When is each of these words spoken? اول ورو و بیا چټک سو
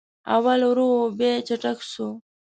اول 0.35 0.61
ورو 0.69 0.87
و 0.99 1.03
بیا 1.17 1.35
چټک 1.47 1.79
سو 1.91 2.07